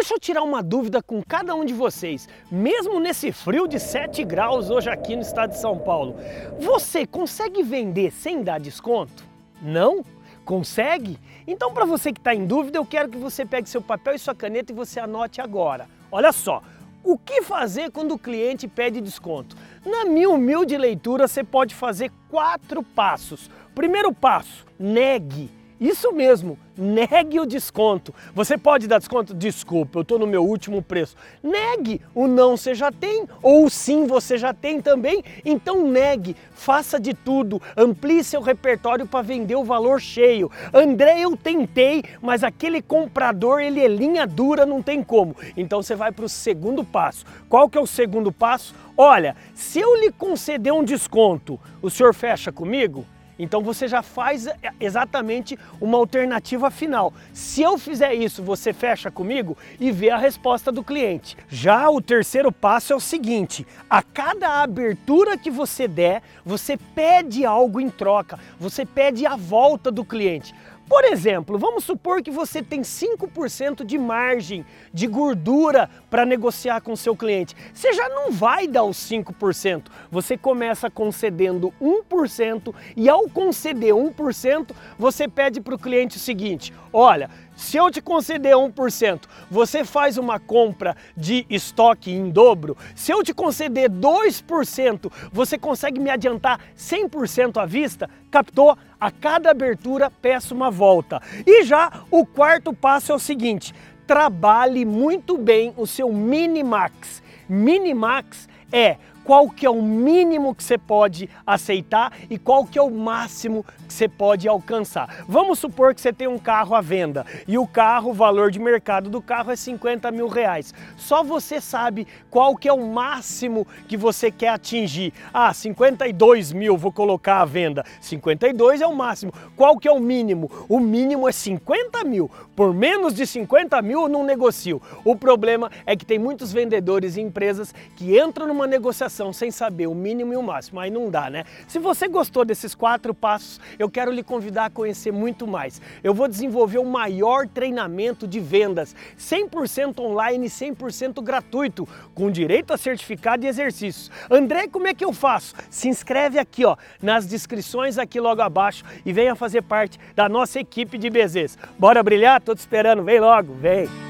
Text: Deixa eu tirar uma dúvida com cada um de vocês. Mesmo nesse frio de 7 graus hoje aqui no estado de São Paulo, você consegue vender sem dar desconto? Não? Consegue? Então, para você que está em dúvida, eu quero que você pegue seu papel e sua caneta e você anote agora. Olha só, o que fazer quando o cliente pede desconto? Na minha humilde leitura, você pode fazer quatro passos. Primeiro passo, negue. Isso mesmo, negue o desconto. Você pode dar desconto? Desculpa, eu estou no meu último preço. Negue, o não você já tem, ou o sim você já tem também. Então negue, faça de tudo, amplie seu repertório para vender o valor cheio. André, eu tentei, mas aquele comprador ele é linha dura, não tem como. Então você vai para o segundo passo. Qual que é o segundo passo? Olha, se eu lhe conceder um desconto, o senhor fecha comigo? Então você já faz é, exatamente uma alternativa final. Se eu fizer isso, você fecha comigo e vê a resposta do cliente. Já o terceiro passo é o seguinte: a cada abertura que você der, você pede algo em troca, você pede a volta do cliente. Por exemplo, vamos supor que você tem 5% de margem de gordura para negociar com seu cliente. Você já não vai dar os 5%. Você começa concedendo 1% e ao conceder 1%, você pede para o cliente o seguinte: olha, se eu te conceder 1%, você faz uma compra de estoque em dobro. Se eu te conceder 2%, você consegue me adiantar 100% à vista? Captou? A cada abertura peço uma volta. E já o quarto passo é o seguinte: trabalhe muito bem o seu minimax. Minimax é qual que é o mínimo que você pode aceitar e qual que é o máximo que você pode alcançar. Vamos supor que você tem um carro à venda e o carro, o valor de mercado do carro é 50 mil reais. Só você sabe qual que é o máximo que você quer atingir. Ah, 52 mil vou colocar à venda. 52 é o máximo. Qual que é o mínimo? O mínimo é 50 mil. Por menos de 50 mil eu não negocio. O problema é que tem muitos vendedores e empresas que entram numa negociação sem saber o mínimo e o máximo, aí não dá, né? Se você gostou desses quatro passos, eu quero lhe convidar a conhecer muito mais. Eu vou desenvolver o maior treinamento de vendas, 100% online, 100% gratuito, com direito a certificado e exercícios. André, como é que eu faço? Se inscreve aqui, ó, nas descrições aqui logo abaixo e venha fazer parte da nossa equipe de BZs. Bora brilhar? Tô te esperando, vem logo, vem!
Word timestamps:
Deixa 0.00 0.14
eu 0.14 0.18
tirar 0.18 0.42
uma 0.42 0.62
dúvida 0.62 1.02
com 1.02 1.22
cada 1.22 1.54
um 1.54 1.62
de 1.62 1.74
vocês. 1.74 2.26
Mesmo 2.50 2.98
nesse 2.98 3.30
frio 3.32 3.68
de 3.68 3.78
7 3.78 4.24
graus 4.24 4.70
hoje 4.70 4.88
aqui 4.88 5.14
no 5.14 5.20
estado 5.20 5.50
de 5.50 5.58
São 5.58 5.78
Paulo, 5.78 6.16
você 6.58 7.06
consegue 7.06 7.62
vender 7.62 8.10
sem 8.10 8.42
dar 8.42 8.58
desconto? 8.58 9.22
Não? 9.60 10.02
Consegue? 10.42 11.18
Então, 11.46 11.74
para 11.74 11.84
você 11.84 12.14
que 12.14 12.18
está 12.18 12.34
em 12.34 12.46
dúvida, 12.46 12.78
eu 12.78 12.86
quero 12.86 13.10
que 13.10 13.18
você 13.18 13.44
pegue 13.44 13.68
seu 13.68 13.82
papel 13.82 14.14
e 14.14 14.18
sua 14.18 14.34
caneta 14.34 14.72
e 14.72 14.74
você 14.74 14.98
anote 14.98 15.38
agora. 15.38 15.86
Olha 16.10 16.32
só, 16.32 16.62
o 17.04 17.18
que 17.18 17.42
fazer 17.42 17.90
quando 17.90 18.12
o 18.12 18.18
cliente 18.18 18.66
pede 18.66 19.02
desconto? 19.02 19.54
Na 19.84 20.06
minha 20.06 20.30
humilde 20.30 20.78
leitura, 20.78 21.28
você 21.28 21.44
pode 21.44 21.74
fazer 21.74 22.10
quatro 22.30 22.82
passos. 22.82 23.50
Primeiro 23.74 24.14
passo, 24.14 24.64
negue. 24.78 25.59
Isso 25.80 26.12
mesmo, 26.12 26.58
negue 26.76 27.40
o 27.40 27.46
desconto. 27.46 28.14
Você 28.34 28.58
pode 28.58 28.86
dar 28.86 28.98
desconto? 28.98 29.32
Desculpa, 29.32 29.98
eu 29.98 30.02
estou 30.02 30.18
no 30.18 30.26
meu 30.26 30.44
último 30.44 30.82
preço. 30.82 31.16
Negue, 31.42 32.02
o 32.14 32.26
não 32.26 32.54
você 32.54 32.74
já 32.74 32.92
tem, 32.92 33.26
ou 33.42 33.64
o 33.64 33.70
sim 33.70 34.06
você 34.06 34.36
já 34.36 34.52
tem 34.52 34.82
também. 34.82 35.24
Então 35.42 35.88
negue, 35.88 36.36
faça 36.52 37.00
de 37.00 37.14
tudo, 37.14 37.62
amplie 37.74 38.22
seu 38.22 38.42
repertório 38.42 39.06
para 39.06 39.22
vender 39.22 39.54
o 39.54 39.64
valor 39.64 40.02
cheio. 40.02 40.50
André, 40.70 41.20
eu 41.20 41.34
tentei, 41.34 42.04
mas 42.20 42.44
aquele 42.44 42.82
comprador 42.82 43.62
ele 43.62 43.80
é 43.80 43.88
linha 43.88 44.26
dura, 44.26 44.66
não 44.66 44.82
tem 44.82 45.02
como. 45.02 45.34
Então 45.56 45.82
você 45.82 45.94
vai 45.94 46.12
para 46.12 46.26
o 46.26 46.28
segundo 46.28 46.84
passo. 46.84 47.24
Qual 47.48 47.70
que 47.70 47.78
é 47.78 47.80
o 47.80 47.86
segundo 47.86 48.30
passo? 48.30 48.74
Olha, 48.98 49.34
se 49.54 49.80
eu 49.80 49.96
lhe 49.96 50.12
conceder 50.12 50.74
um 50.74 50.84
desconto, 50.84 51.58
o 51.80 51.88
senhor 51.88 52.12
fecha 52.12 52.52
comigo? 52.52 53.06
Então 53.40 53.62
você 53.62 53.88
já 53.88 54.02
faz 54.02 54.46
é, 54.46 54.54
exatamente 54.78 55.58
uma 55.80 55.96
alternativa 55.96 56.70
final. 56.70 57.12
Se 57.32 57.62
eu 57.62 57.78
fizer 57.78 58.12
isso, 58.12 58.42
você 58.42 58.70
fecha 58.72 59.10
comigo 59.10 59.56
e 59.80 59.90
vê 59.90 60.10
a 60.10 60.18
resposta 60.18 60.70
do 60.70 60.84
cliente. 60.84 61.38
Já 61.48 61.88
o 61.88 62.02
terceiro 62.02 62.52
passo 62.52 62.92
é 62.92 62.96
o 62.96 63.00
seguinte: 63.00 63.66
a 63.88 64.02
cada 64.02 64.62
abertura 64.62 65.38
que 65.38 65.50
você 65.50 65.88
der, 65.88 66.22
você 66.44 66.76
pede 66.76 67.46
algo 67.46 67.80
em 67.80 67.88
troca, 67.88 68.38
você 68.58 68.84
pede 68.84 69.24
a 69.24 69.36
volta 69.36 69.90
do 69.90 70.04
cliente. 70.04 70.54
Por 70.90 71.04
exemplo, 71.04 71.56
vamos 71.56 71.84
supor 71.84 72.20
que 72.20 72.32
você 72.32 72.60
tem 72.60 72.80
5% 72.80 73.84
de 73.84 73.96
margem 73.96 74.66
de 74.92 75.06
gordura 75.06 75.88
para 76.10 76.26
negociar 76.26 76.80
com 76.80 76.96
seu 76.96 77.14
cliente. 77.14 77.54
Você 77.72 77.92
já 77.92 78.08
não 78.08 78.32
vai 78.32 78.66
dar 78.66 78.82
os 78.82 78.96
5%. 79.08 79.84
Você 80.10 80.36
começa 80.36 80.90
concedendo 80.90 81.72
1% 81.80 82.74
e 82.96 83.08
ao 83.08 83.28
conceder 83.28 83.94
1%, 83.94 84.72
você 84.98 85.28
pede 85.28 85.60
para 85.60 85.76
o 85.76 85.78
cliente 85.78 86.16
o 86.16 86.20
seguinte: 86.20 86.74
olha, 86.92 87.30
se 87.54 87.76
eu 87.76 87.88
te 87.88 88.00
conceder 88.00 88.56
1%, 88.56 89.26
você 89.48 89.84
faz 89.84 90.18
uma 90.18 90.40
compra 90.40 90.96
de 91.16 91.46
estoque 91.48 92.10
em 92.10 92.30
dobro. 92.30 92.76
Se 92.96 93.12
eu 93.12 93.22
te 93.22 93.32
conceder 93.32 93.88
2%, 93.88 95.12
você 95.30 95.56
consegue 95.56 96.00
me 96.00 96.10
adiantar 96.10 96.58
100% 96.76 97.62
à 97.62 97.66
vista? 97.66 98.10
Captou? 98.30 98.76
A 99.00 99.10
cada 99.10 99.50
abertura 99.50 100.10
peço 100.10 100.54
uma 100.54 100.70
volta. 100.70 101.22
E 101.46 101.64
já 101.64 101.90
o 102.10 102.26
quarto 102.26 102.72
passo 102.72 103.12
é 103.12 103.14
o 103.14 103.18
seguinte: 103.18 103.74
trabalhe 104.06 104.84
muito 104.84 105.38
bem 105.38 105.72
o 105.76 105.86
seu 105.86 106.12
minimax. 106.12 107.22
Minimax 107.48 108.48
é 108.72 108.96
qual 109.24 109.48
que 109.48 109.66
é 109.66 109.70
o 109.70 109.82
mínimo 109.82 110.54
que 110.54 110.64
você 110.64 110.78
pode 110.78 111.28
aceitar 111.46 112.12
e 112.28 112.38
qual 112.38 112.64
que 112.64 112.78
é 112.78 112.82
o 112.82 112.90
máximo 112.90 113.64
que 113.86 113.92
você 113.92 114.08
pode 114.08 114.48
alcançar. 114.48 115.24
Vamos 115.28 115.58
supor 115.58 115.94
que 115.94 116.00
você 116.00 116.12
tem 116.12 116.28
um 116.28 116.38
carro 116.38 116.74
à 116.74 116.80
venda 116.80 117.26
e 117.46 117.58
o 117.58 117.66
carro, 117.66 118.10
o 118.10 118.14
valor 118.14 118.50
de 118.50 118.58
mercado 118.58 119.10
do 119.10 119.20
carro 119.20 119.50
é 119.50 119.56
50 119.56 120.10
mil 120.10 120.28
reais. 120.28 120.72
Só 120.96 121.22
você 121.22 121.60
sabe 121.60 122.06
qual 122.30 122.56
que 122.56 122.68
é 122.68 122.72
o 122.72 122.86
máximo 122.86 123.66
que 123.86 123.96
você 123.96 124.30
quer 124.30 124.48
atingir. 124.48 125.12
Ah, 125.32 125.52
52 125.52 126.52
mil 126.52 126.76
vou 126.76 126.92
colocar 126.92 127.40
à 127.40 127.44
venda. 127.44 127.84
52 128.00 128.80
é 128.80 128.86
o 128.86 128.94
máximo. 128.94 129.32
Qual 129.56 129.78
que 129.78 129.88
é 129.88 129.92
o 129.92 130.00
mínimo? 130.00 130.50
O 130.68 130.80
mínimo 130.80 131.28
é 131.28 131.32
50 131.32 132.04
mil. 132.04 132.30
Por 132.56 132.72
menos 132.74 133.14
de 133.14 133.26
50 133.26 133.80
mil 133.82 134.02
eu 134.02 134.08
não 134.08 134.24
negocio. 134.24 134.80
O 135.04 135.14
problema 135.16 135.70
é 135.84 135.94
que 135.94 136.06
tem 136.06 136.18
muitos 136.18 136.52
vendedores 136.52 137.16
e 137.16 137.20
empresas 137.20 137.74
que 137.96 138.18
entram 138.18 138.46
numa 138.46 138.66
negociação 138.66 139.09
sem 139.32 139.50
saber 139.50 139.86
o 139.86 139.94
mínimo 139.94 140.32
e 140.32 140.36
o 140.36 140.42
máximo, 140.42 140.80
aí 140.80 140.90
não 140.90 141.10
dá, 141.10 141.28
né? 141.28 141.44
Se 141.66 141.78
você 141.78 142.08
gostou 142.08 142.44
desses 142.44 142.74
quatro 142.74 143.12
passos, 143.12 143.60
eu 143.78 143.90
quero 143.90 144.10
lhe 144.10 144.22
convidar 144.22 144.66
a 144.66 144.70
conhecer 144.70 145.12
muito 145.12 145.46
mais. 145.46 145.80
Eu 146.02 146.14
vou 146.14 146.28
desenvolver 146.28 146.78
o 146.78 146.84
maior 146.84 147.46
treinamento 147.46 148.26
de 148.26 148.40
vendas, 148.40 148.94
100% 149.18 149.98
online, 150.00 150.46
100% 150.46 151.22
gratuito, 151.22 151.88
com 152.14 152.30
direito 152.30 152.72
a 152.72 152.78
certificado 152.78 153.44
e 153.44 153.48
exercícios. 153.48 154.10
André, 154.30 154.68
como 154.68 154.86
é 154.86 154.94
que 154.94 155.04
eu 155.04 155.12
faço? 155.12 155.54
Se 155.68 155.88
inscreve 155.88 156.38
aqui, 156.38 156.64
ó, 156.64 156.76
nas 157.02 157.26
descrições 157.26 157.98
aqui 157.98 158.20
logo 158.20 158.42
abaixo 158.42 158.84
e 159.04 159.12
venha 159.12 159.34
fazer 159.34 159.62
parte 159.62 159.98
da 160.14 160.28
nossa 160.28 160.60
equipe 160.60 160.96
de 160.96 161.10
BZs. 161.10 161.58
Bora 161.78 162.02
brilhar? 162.02 162.40
Tô 162.40 162.54
te 162.54 162.58
esperando, 162.58 163.02
vem 163.02 163.20
logo, 163.20 163.54
vem! 163.54 164.09